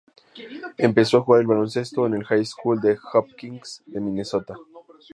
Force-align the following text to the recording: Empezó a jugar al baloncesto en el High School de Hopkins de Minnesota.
Empezó 0.79 1.17
a 1.17 1.21
jugar 1.21 1.41
al 1.41 1.45
baloncesto 1.45 2.07
en 2.07 2.15
el 2.15 2.23
High 2.25 2.47
School 2.47 2.81
de 2.81 2.97
Hopkins 3.13 3.83
de 3.85 3.99
Minnesota. 3.99 4.55